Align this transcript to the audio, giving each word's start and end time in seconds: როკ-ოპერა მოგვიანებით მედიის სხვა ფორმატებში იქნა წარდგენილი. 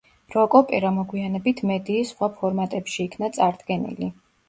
როკ-ოპერა 0.35 0.91
მოგვიანებით 0.95 1.63
მედიის 1.73 2.11
სხვა 2.17 2.33
ფორმატებში 2.41 3.01
იქნა 3.09 3.35
წარდგენილი. 3.41 4.15